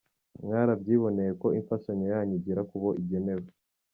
[0.43, 3.47] Mwarabyiboneye ko imfashanyo yanyu igera kubo igenewe.